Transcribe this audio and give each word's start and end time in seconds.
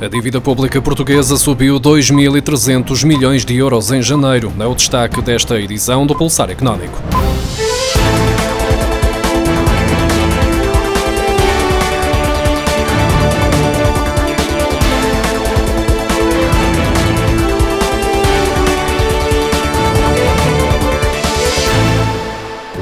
A 0.00 0.08
dívida 0.08 0.40
pública 0.40 0.80
portuguesa 0.80 1.36
subiu 1.36 1.78
2.300 1.78 3.04
milhões 3.04 3.44
de 3.44 3.54
euros 3.54 3.90
em 3.92 4.00
janeiro. 4.00 4.50
É 4.58 4.64
o 4.64 4.74
destaque 4.74 5.20
desta 5.20 5.60
edição 5.60 6.06
do 6.06 6.14
Pulsar 6.14 6.48
Económico. 6.48 6.98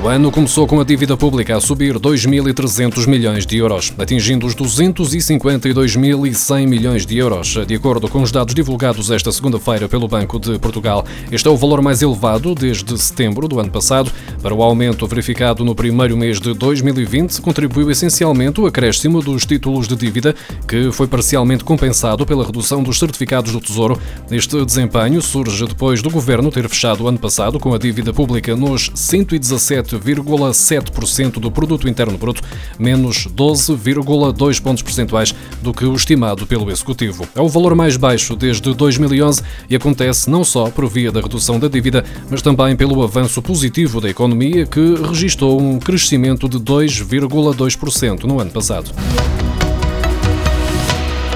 O 0.01 0.07
ano 0.07 0.31
começou 0.31 0.65
com 0.65 0.81
a 0.81 0.85
dívida 0.85 1.17
pública 1.17 1.57
a 1.57 1.61
subir 1.61 1.99
2.300 1.99 3.09
milhões 3.09 3.45
de 3.45 3.57
euros, 3.57 3.93
atingindo 3.99 4.47
os 4.47 4.55
252.100 4.55 6.69
milhões 6.69 7.05
de 7.05 7.19
euros, 7.19 7.59
de 7.67 7.75
acordo 7.75 8.09
com 8.09 8.23
os 8.23 8.31
dados 8.31 8.55
divulgados 8.55 9.11
esta 9.11 9.33
segunda-feira 9.33 9.89
pelo 9.89 10.07
Banco 10.07 10.39
de 10.39 10.57
Portugal. 10.61 11.05
Este 11.33 11.49
é 11.49 11.51
o 11.51 11.57
valor 11.57 11.83
mais 11.83 12.01
elevado 12.01 12.55
desde 12.55 12.97
setembro 12.97 13.49
do 13.49 13.59
ano 13.59 13.73
passado. 13.73 14.13
Para 14.41 14.55
o 14.55 14.63
aumento 14.63 15.05
verificado 15.09 15.65
no 15.65 15.75
primeiro 15.75 16.17
mês 16.17 16.41
de 16.41 16.55
2020, 16.55 17.41
contribuiu 17.41 17.91
essencialmente 17.91 18.61
o 18.61 18.67
acréscimo 18.67 19.21
dos 19.21 19.45
títulos 19.45 19.89
de 19.89 19.97
dívida, 19.97 20.33
que 20.69 20.93
foi 20.93 21.09
parcialmente 21.09 21.65
compensado 21.65 22.25
pela 22.25 22.47
redução 22.47 22.85
dos 22.85 23.01
certificados 23.01 23.51
do 23.51 23.61
Tesouro. 23.61 24.01
Este 24.31 24.65
desempenho 24.65 25.21
surge 25.21 25.67
depois 25.67 26.03
do 26.03 26.09
governo 26.09 26.53
ter 26.53 26.69
fechado 26.69 27.03
o 27.03 27.09
ano 27.09 27.19
passado 27.19 27.59
com 27.59 27.75
a 27.75 27.79
dívida 27.79 28.13
pública 28.13 28.55
nos 28.55 28.93
117 28.95 29.88
8,7% 29.97 31.39
do 31.39 31.51
produto 31.51 31.89
interno 31.89 32.19
bruto, 32.19 32.43
menos 32.79 33.27
12,2 33.27 34.61
pontos 34.61 34.83
percentuais 34.83 35.35
do 35.63 35.73
que 35.73 35.85
o 35.85 35.95
estimado 35.95 36.47
pelo 36.47 36.71
executivo. 36.71 37.27
É 37.35 37.41
o 37.41 37.49
valor 37.49 37.75
mais 37.75 37.97
baixo 37.97 38.37
desde 38.37 38.75
2011 38.75 39.43
e 39.71 39.77
acontece 39.77 40.29
não 40.29 40.45
só 40.45 40.71
por 40.71 40.89
via 40.89 41.13
da 41.13 41.21
redução 41.21 41.59
da 41.59 41.69
dívida, 41.69 42.05
mas 42.31 42.43
também 42.43 42.77
pelo 42.77 43.03
avanço 43.03 43.41
positivo 43.41 44.01
da 44.01 44.11
economia 44.11 44.67
que 44.67 44.95
registrou 45.09 45.61
um 45.61 45.79
crescimento 45.79 46.49
de 46.49 46.59
2,2% 46.59 48.25
no 48.25 48.41
ano 48.41 48.51
passado. 48.51 48.93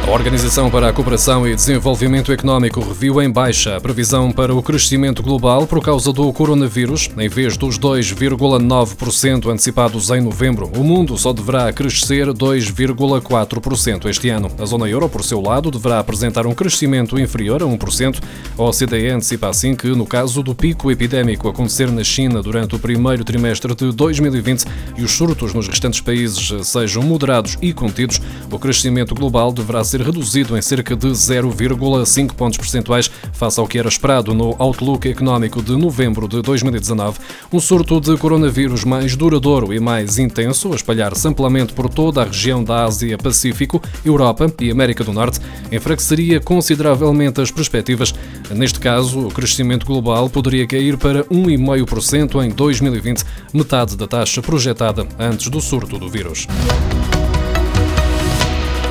A 0.04 0.10
Organização 0.10 0.68
para 0.68 0.88
a 0.88 0.92
Cooperação 0.92 1.46
e 1.46 1.54
Desenvolvimento 1.54 2.32
Económico 2.32 2.80
reviu 2.80 3.22
em 3.22 3.30
baixa 3.30 3.76
a 3.76 3.80
previsão 3.80 4.32
para 4.32 4.54
o 4.54 4.62
crescimento 4.62 5.22
global 5.22 5.66
por 5.66 5.80
causa 5.80 6.12
do 6.12 6.30
coronavírus. 6.32 7.08
Em 7.16 7.28
vez 7.28 7.56
dos 7.56 7.78
2,9% 7.78 9.46
antecipados 9.48 10.10
em 10.10 10.20
novembro, 10.20 10.70
o 10.76 10.82
mundo 10.82 11.16
só 11.16 11.32
deverá 11.32 11.72
crescer 11.72 12.26
2,4% 12.26 14.06
este 14.06 14.28
ano. 14.28 14.50
A 14.58 14.66
zona 14.66 14.88
euro, 14.88 15.08
por 15.08 15.22
seu 15.22 15.40
lado, 15.40 15.70
deverá 15.70 16.00
apresentar 16.00 16.46
um 16.46 16.54
crescimento 16.54 17.18
inferior 17.18 17.62
a 17.62 17.66
1%. 17.66 18.20
A 18.58 18.62
OCDE 18.62 19.08
antecipa 19.08 19.48
assim 19.48 19.74
que, 19.74 19.88
no 19.88 20.04
caso 20.04 20.42
do 20.42 20.54
pico 20.54 20.90
epidémico 20.90 21.48
acontecer 21.48 21.90
na 21.90 22.04
China 22.04 22.42
durante 22.42 22.74
o 22.74 22.78
primeiro 22.78 23.24
trimestre 23.24 23.74
de 23.74 23.92
2020 23.92 24.64
e 24.98 25.04
os 25.04 25.12
surtos 25.12 25.54
nos 25.54 25.68
restantes 25.68 26.00
países 26.00 26.66
sejam 26.66 27.02
moderados 27.02 27.56
e 27.62 27.72
contidos, 27.72 28.20
o 28.50 28.58
crescimento 28.58 29.14
global 29.14 29.52
deverá 29.52 29.82
ser 29.92 30.00
reduzido 30.00 30.56
em 30.56 30.62
cerca 30.62 30.96
de 30.96 31.08
0,5 31.08 32.32
pontos 32.32 32.56
percentuais 32.56 33.10
face 33.34 33.60
ao 33.60 33.66
que 33.66 33.78
era 33.78 33.88
esperado 33.88 34.32
no 34.32 34.56
Outlook 34.58 35.06
Económico 35.06 35.62
de 35.62 35.76
novembro 35.76 36.26
de 36.26 36.40
2019. 36.40 37.18
Um 37.52 37.60
surto 37.60 38.00
de 38.00 38.16
coronavírus 38.16 38.84
mais 38.84 39.14
duradouro 39.14 39.74
e 39.74 39.78
mais 39.78 40.16
intenso, 40.16 40.72
a 40.72 40.76
espalhar-se 40.76 41.28
amplamente 41.28 41.74
por 41.74 41.90
toda 41.90 42.22
a 42.22 42.24
região 42.24 42.64
da 42.64 42.86
Ásia-Pacífico, 42.86 43.82
Europa 44.02 44.50
e 44.58 44.70
América 44.70 45.04
do 45.04 45.12
Norte, 45.12 45.40
enfraqueceria 45.70 46.40
consideravelmente 46.40 47.42
as 47.42 47.50
perspectivas. 47.50 48.14
Neste 48.50 48.80
caso, 48.80 49.26
o 49.26 49.30
crescimento 49.30 49.84
global 49.84 50.30
poderia 50.30 50.66
cair 50.66 50.96
para 50.96 51.22
1,5% 51.24 52.42
em 52.42 52.48
2020, 52.48 53.24
metade 53.52 53.94
da 53.94 54.06
taxa 54.06 54.40
projetada 54.40 55.06
antes 55.18 55.50
do 55.50 55.60
surto 55.60 55.98
do 55.98 56.08
vírus. 56.08 56.46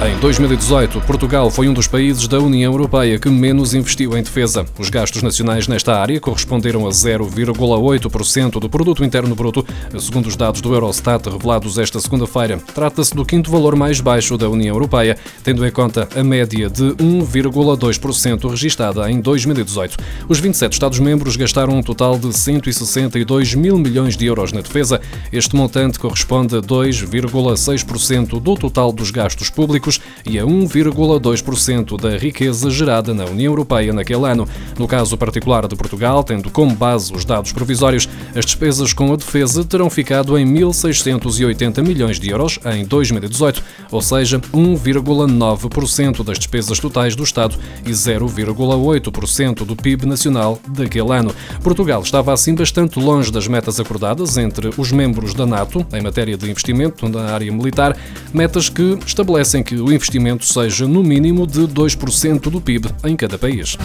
Em 0.03 0.17
2018, 0.17 0.99
Portugal 1.01 1.51
foi 1.51 1.69
um 1.69 1.73
dos 1.75 1.87
países 1.87 2.27
da 2.27 2.39
União 2.39 2.73
Europeia 2.73 3.19
que 3.19 3.29
menos 3.29 3.75
investiu 3.75 4.17
em 4.17 4.23
defesa. 4.23 4.65
Os 4.79 4.89
gastos 4.89 5.21
nacionais 5.21 5.67
nesta 5.67 5.95
área 5.95 6.19
corresponderam 6.19 6.87
a 6.87 6.89
0,8% 6.89 8.59
do 8.59 8.67
produto 8.67 9.05
interno 9.05 9.35
bruto, 9.35 9.63
segundo 9.99 10.25
os 10.25 10.35
dados 10.35 10.59
do 10.59 10.73
Eurostat 10.73 11.29
revelados 11.29 11.77
esta 11.77 11.99
segunda-feira. 11.99 12.57
Trata-se 12.73 13.13
do 13.13 13.23
quinto 13.23 13.51
valor 13.51 13.75
mais 13.75 14.01
baixo 14.01 14.39
da 14.39 14.49
União 14.49 14.73
Europeia, 14.73 15.15
tendo 15.43 15.63
em 15.63 15.71
conta 15.71 16.09
a 16.15 16.23
média 16.23 16.67
de 16.67 16.95
1,2% 16.95 18.49
registada 18.49 19.07
em 19.11 19.21
2018. 19.21 19.97
Os 20.27 20.39
27 20.39 20.73
Estados-membros 20.73 21.35
gastaram 21.35 21.77
um 21.77 21.83
total 21.83 22.17
de 22.17 22.35
162 22.35 23.53
mil 23.53 23.77
milhões 23.77 24.17
de 24.17 24.25
euros 24.25 24.51
na 24.51 24.61
defesa. 24.61 24.99
Este 25.31 25.55
montante 25.55 25.99
corresponde 25.99 26.55
a 26.55 26.59
2,6% 26.59 28.41
do 28.41 28.55
total 28.55 28.91
dos 28.91 29.11
gastos 29.11 29.51
públicos 29.51 29.90
e 30.25 30.37
a 30.37 30.43
1,2% 30.43 31.99
da 31.99 32.17
riqueza 32.17 32.69
gerada 32.69 33.13
na 33.13 33.25
União 33.25 33.51
Europeia 33.51 33.91
naquele 33.91 34.25
ano. 34.25 34.47
No 34.77 34.87
caso 34.87 35.17
particular 35.17 35.67
de 35.67 35.75
Portugal, 35.75 36.23
tendo 36.23 36.49
como 36.49 36.75
base 36.75 37.13
os 37.13 37.25
dados 37.25 37.51
provisórios, 37.51 38.07
as 38.35 38.45
despesas 38.45 38.93
com 38.93 39.11
a 39.11 39.15
defesa 39.15 39.63
terão 39.65 39.89
ficado 39.89 40.37
em 40.37 40.45
1.680 40.45 41.81
milhões 41.81 42.19
de 42.19 42.29
euros 42.29 42.59
em 42.65 42.85
2018, 42.85 43.63
ou 43.91 44.01
seja, 44.01 44.39
1,9% 44.39 46.23
das 46.23 46.37
despesas 46.37 46.79
totais 46.79 47.15
do 47.15 47.23
Estado 47.23 47.55
e 47.85 47.91
0,8% 47.91 49.65
do 49.65 49.75
PIB 49.75 50.05
nacional 50.05 50.59
daquele 50.67 51.11
ano. 51.11 51.33
Portugal 51.63 52.01
estava 52.01 52.33
assim 52.33 52.53
bastante 52.53 52.99
longe 52.99 53.31
das 53.31 53.47
metas 53.47 53.79
acordadas 53.79 54.37
entre 54.37 54.69
os 54.77 54.91
membros 54.91 55.33
da 55.33 55.45
NATO 55.45 55.85
em 55.93 56.01
matéria 56.01 56.37
de 56.37 56.49
investimento 56.49 57.07
na 57.09 57.33
área 57.33 57.51
militar, 57.51 57.97
metas 58.33 58.69
que 58.69 58.97
estabelecem 59.05 59.63
que 59.63 59.75
o 59.75 59.91
investimento 59.91 60.45
seja 60.45 60.87
no 60.87 61.03
mínimo 61.03 61.45
de 61.45 61.61
2% 61.61 62.49
do 62.49 62.61
PIB 62.61 62.89
em 63.03 63.15
cada 63.15 63.37
país. 63.37 63.77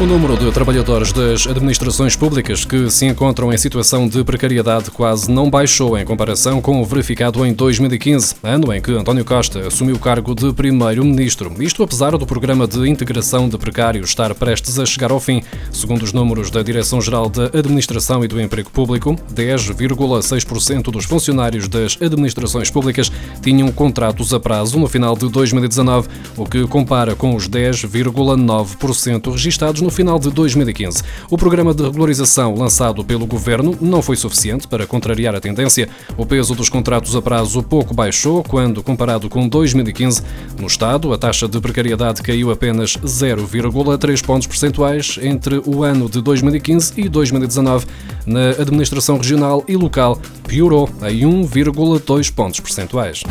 O 0.00 0.06
número 0.06 0.34
de 0.34 0.50
trabalhadores 0.50 1.12
das 1.12 1.46
administrações 1.46 2.16
públicas 2.16 2.64
que 2.64 2.88
se 2.90 3.04
encontram 3.04 3.52
em 3.52 3.58
situação 3.58 4.08
de 4.08 4.24
precariedade 4.24 4.90
quase 4.90 5.30
não 5.30 5.50
baixou 5.50 5.98
em 5.98 6.06
comparação 6.06 6.62
com 6.62 6.80
o 6.80 6.84
verificado 6.86 7.44
em 7.44 7.52
2015, 7.52 8.36
ano 8.42 8.72
em 8.72 8.80
que 8.80 8.92
António 8.92 9.26
Costa 9.26 9.66
assumiu 9.66 9.96
o 9.96 9.98
cargo 9.98 10.34
de 10.34 10.54
primeiro-ministro. 10.54 11.52
Isto 11.62 11.82
apesar 11.82 12.16
do 12.16 12.26
programa 12.26 12.66
de 12.66 12.88
integração 12.88 13.46
de 13.46 13.58
precários 13.58 14.08
estar 14.08 14.34
prestes 14.34 14.78
a 14.78 14.86
chegar 14.86 15.10
ao 15.10 15.20
fim. 15.20 15.42
Segundo 15.70 16.02
os 16.02 16.14
números 16.14 16.50
da 16.50 16.62
Direção-Geral 16.62 17.28
da 17.28 17.50
Administração 17.58 18.24
e 18.24 18.28
do 18.28 18.40
Emprego 18.40 18.70
Público, 18.70 19.14
10,6% 19.34 20.84
dos 20.84 21.04
funcionários 21.04 21.68
das 21.68 21.98
administrações 22.00 22.70
públicas 22.70 23.12
tinham 23.42 23.70
contratos 23.70 24.32
a 24.32 24.40
prazo 24.40 24.78
no 24.78 24.88
final 24.88 25.14
de 25.14 25.28
2019, 25.28 26.08
o 26.38 26.46
que 26.46 26.66
compara 26.66 27.14
com 27.14 27.36
os 27.36 27.50
10,9% 27.50 29.30
registados 29.30 29.82
no 29.82 29.89
no 29.90 29.92
final 29.92 30.20
de 30.20 30.30
2015. 30.30 31.02
O 31.28 31.36
programa 31.36 31.74
de 31.74 31.82
regularização 31.82 32.54
lançado 32.54 33.04
pelo 33.04 33.26
governo 33.26 33.76
não 33.80 34.00
foi 34.00 34.14
suficiente 34.14 34.68
para 34.68 34.86
contrariar 34.86 35.34
a 35.34 35.40
tendência. 35.40 35.88
O 36.16 36.24
peso 36.24 36.54
dos 36.54 36.68
contratos 36.68 37.16
a 37.16 37.20
prazo 37.20 37.60
pouco 37.60 37.92
baixou 37.92 38.44
quando 38.44 38.84
comparado 38.84 39.28
com 39.28 39.48
2015. 39.48 40.22
No 40.60 40.68
Estado, 40.68 41.12
a 41.12 41.18
taxa 41.18 41.48
de 41.48 41.60
precariedade 41.60 42.22
caiu 42.22 42.52
apenas 42.52 42.96
0,3 42.98 44.24
pontos 44.24 44.46
percentuais 44.46 45.18
entre 45.20 45.60
o 45.66 45.82
ano 45.82 46.08
de 46.08 46.22
2015 46.22 46.92
e 46.96 47.08
2019. 47.08 47.84
Na 48.24 48.50
administração 48.50 49.16
regional 49.16 49.64
e 49.66 49.74
local, 49.74 50.20
piorou 50.46 50.88
em 51.02 51.22
1,2 51.22 52.32
pontos 52.32 52.60
percentuais. 52.60 53.24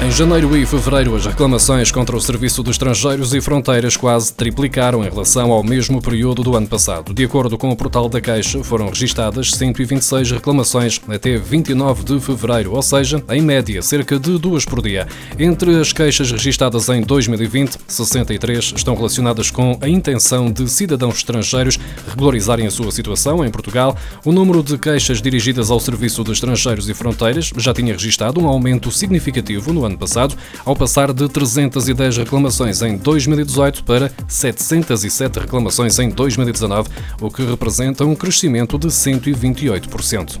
Em 0.00 0.12
janeiro 0.12 0.56
e 0.56 0.64
fevereiro, 0.64 1.16
as 1.16 1.26
reclamações 1.26 1.90
contra 1.90 2.16
o 2.16 2.20
Serviço 2.20 2.62
de 2.62 2.70
Estrangeiros 2.70 3.34
e 3.34 3.40
Fronteiras 3.40 3.96
quase 3.96 4.32
triplicaram 4.32 5.04
em 5.04 5.10
relação 5.10 5.50
ao 5.50 5.64
mesmo 5.64 6.00
período 6.00 6.44
do 6.44 6.56
ano 6.56 6.68
passado. 6.68 7.12
De 7.12 7.24
acordo 7.24 7.58
com 7.58 7.68
o 7.68 7.76
portal 7.76 8.08
da 8.08 8.20
Caixa, 8.20 8.62
foram 8.62 8.88
registadas 8.88 9.50
126 9.50 10.30
reclamações 10.30 11.00
até 11.08 11.36
29 11.36 12.04
de 12.04 12.20
fevereiro, 12.20 12.74
ou 12.74 12.80
seja, 12.82 13.22
em 13.28 13.42
média, 13.42 13.82
cerca 13.82 14.20
de 14.20 14.38
duas 14.38 14.64
por 14.64 14.80
dia. 14.80 15.08
Entre 15.36 15.76
as 15.80 15.92
queixas 15.92 16.30
registadas 16.30 16.88
em 16.90 17.02
2020, 17.02 17.76
63 17.88 18.74
estão 18.76 18.94
relacionadas 18.94 19.50
com 19.50 19.76
a 19.80 19.88
intenção 19.88 20.48
de 20.50 20.70
cidadãos 20.70 21.16
estrangeiros 21.16 21.76
regularizarem 22.08 22.68
a 22.68 22.70
sua 22.70 22.92
situação 22.92 23.44
em 23.44 23.50
Portugal. 23.50 23.96
O 24.24 24.30
número 24.30 24.62
de 24.62 24.78
queixas 24.78 25.20
dirigidas 25.20 25.72
ao 25.72 25.80
Serviço 25.80 26.22
de 26.22 26.30
Estrangeiros 26.30 26.88
e 26.88 26.94
Fronteiras 26.94 27.52
já 27.56 27.74
tinha 27.74 27.94
registrado 27.94 28.40
um 28.40 28.46
aumento 28.46 28.92
significativo 28.92 29.72
no 29.72 29.84
ano 29.84 29.87
passado, 29.96 30.36
ao 30.64 30.76
passar 30.76 31.12
de 31.12 31.28
310 31.28 32.18
reclamações 32.18 32.82
em 32.82 32.96
2018 32.96 33.84
para 33.84 34.10
707 34.26 35.40
reclamações 35.40 35.98
em 35.98 36.10
2019, 36.10 36.88
o 37.20 37.30
que 37.30 37.44
representa 37.44 38.04
um 38.04 38.14
crescimento 38.14 38.78
de 38.78 38.88
128%. 38.88 40.38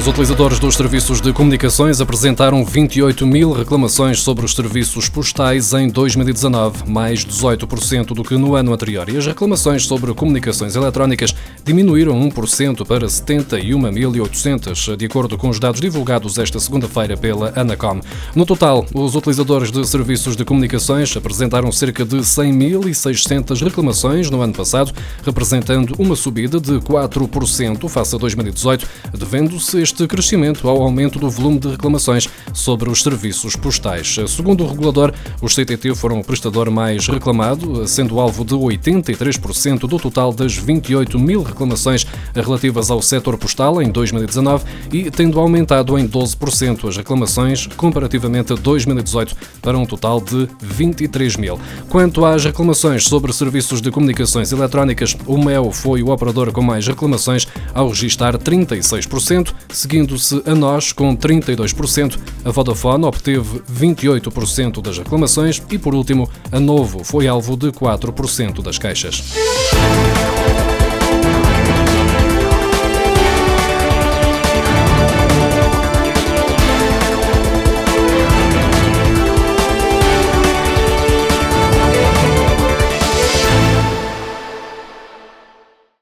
Os 0.00 0.06
utilizadores 0.06 0.58
dos 0.58 0.76
serviços 0.76 1.20
de 1.20 1.30
comunicações 1.30 2.00
apresentaram 2.00 2.64
28 2.64 3.26
mil 3.26 3.52
reclamações 3.52 4.22
sobre 4.22 4.46
os 4.46 4.54
serviços 4.54 5.10
postais 5.10 5.74
em 5.74 5.90
2019, 5.90 6.90
mais 6.90 7.22
18% 7.22 8.14
do 8.14 8.24
que 8.24 8.34
no 8.38 8.54
ano 8.54 8.72
anterior. 8.72 9.10
E 9.10 9.18
as 9.18 9.26
reclamações 9.26 9.84
sobre 9.84 10.14
comunicações 10.14 10.74
eletrónicas 10.74 11.34
diminuíram 11.62 12.18
1% 12.30 12.86
para 12.86 13.06
71.800, 13.08 14.96
de 14.96 15.04
acordo 15.04 15.36
com 15.36 15.50
os 15.50 15.60
dados 15.60 15.82
divulgados 15.82 16.38
esta 16.38 16.58
segunda-feira 16.58 17.14
pela 17.14 17.52
Anacom. 17.54 18.00
No 18.34 18.46
total, 18.46 18.86
os 18.94 19.14
utilizadores 19.14 19.70
de 19.70 19.86
serviços 19.86 20.34
de 20.34 20.46
comunicações 20.46 21.14
apresentaram 21.14 21.70
cerca 21.70 22.06
de 22.06 22.16
100.600 22.16 23.62
reclamações 23.62 24.30
no 24.30 24.40
ano 24.40 24.54
passado, 24.54 24.94
representando 25.22 25.94
uma 25.98 26.16
subida 26.16 26.58
de 26.58 26.78
4% 26.78 27.86
face 27.86 28.14
a 28.14 28.18
2018, 28.18 28.88
devendo-se 29.12 29.89
este 29.90 30.06
crescimento 30.06 30.68
ao 30.68 30.82
aumento 30.82 31.18
do 31.18 31.28
volume 31.28 31.58
de 31.58 31.68
reclamações 31.68 32.28
sobre 32.54 32.88
os 32.88 33.02
serviços 33.02 33.56
postais. 33.56 34.16
Segundo 34.28 34.62
o 34.62 34.68
regulador, 34.68 35.12
os 35.42 35.52
CTT 35.54 35.96
foram 35.96 36.20
o 36.20 36.24
prestador 36.24 36.70
mais 36.70 37.08
reclamado, 37.08 37.86
sendo 37.88 38.20
alvo 38.20 38.44
de 38.44 38.54
83% 38.54 39.80
do 39.80 39.98
total 39.98 40.32
das 40.32 40.56
28 40.56 41.18
mil 41.18 41.42
reclamações 41.42 42.06
relativas 42.34 42.88
ao 42.88 43.02
setor 43.02 43.36
postal 43.36 43.82
em 43.82 43.90
2019 43.90 44.64
e 44.92 45.10
tendo 45.10 45.40
aumentado 45.40 45.98
em 45.98 46.06
12% 46.06 46.88
as 46.88 46.96
reclamações 46.96 47.66
comparativamente 47.66 48.52
a 48.52 48.56
2018 48.56 49.36
para 49.60 49.76
um 49.76 49.84
total 49.84 50.20
de 50.20 50.48
23 50.62 51.36
mil. 51.36 51.58
Quanto 51.88 52.24
às 52.24 52.44
reclamações 52.44 53.04
sobre 53.04 53.32
serviços 53.32 53.82
de 53.82 53.90
comunicações 53.90 54.52
eletrónicas, 54.52 55.16
o 55.26 55.36
MEL 55.36 55.72
foi 55.72 56.00
o 56.00 56.10
operador 56.10 56.52
com 56.52 56.62
mais 56.62 56.86
reclamações 56.86 57.48
ao 57.74 57.88
registrar 57.88 58.38
36%, 58.38 59.52
seguindo-se 59.80 60.42
a 60.46 60.54
nós 60.54 60.92
com 60.92 61.16
32%. 61.16 62.18
A 62.44 62.50
Vodafone 62.50 63.04
obteve 63.04 63.60
28% 63.72 64.82
das 64.82 64.98
reclamações 64.98 65.62
e, 65.70 65.78
por 65.78 65.94
último, 65.94 66.28
a 66.52 66.60
Novo 66.60 67.02
foi 67.02 67.26
alvo 67.26 67.56
de 67.56 67.68
4% 67.68 68.62
das 68.62 68.78
queixas. 68.78 69.32